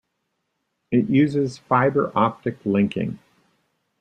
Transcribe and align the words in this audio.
It 0.89 1.11
uses 1.11 1.59
fiber 1.59 2.11
optic 2.17 2.57
linking. 2.65 3.19